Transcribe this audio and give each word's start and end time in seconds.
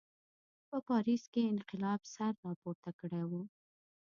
په 0.69 0.77
پاریس 0.87 1.23
کې 1.33 1.49
انقلاب 1.51 2.01
سر 2.13 2.33
راپورته 2.45 2.89
کړی 2.99 3.23
و. 3.29 3.31